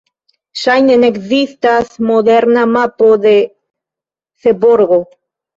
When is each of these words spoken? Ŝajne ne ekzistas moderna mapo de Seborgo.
Ŝajne 0.61 0.95
ne 1.01 1.09
ekzistas 1.13 1.93
moderna 2.11 2.63
mapo 2.71 3.13
de 3.27 3.35
Seborgo. 4.47 4.99